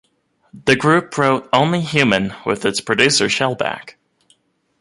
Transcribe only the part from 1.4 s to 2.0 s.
"Only